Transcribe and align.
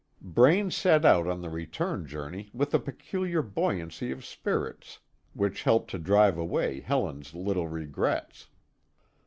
Braine 0.23 0.71
set 0.71 1.05
out 1.05 1.27
on 1.27 1.41
the 1.43 1.49
return 1.51 2.07
journey 2.07 2.49
with 2.55 2.73
a 2.73 2.79
peculiar 2.79 3.43
buoyancy 3.43 4.09
of 4.09 4.25
spirits 4.25 4.97
which 5.35 5.61
helped 5.61 5.91
to 5.91 5.99
drive 5.99 6.39
away 6.39 6.79
Helen's 6.79 7.35
little 7.35 7.67
regrets. 7.67 8.47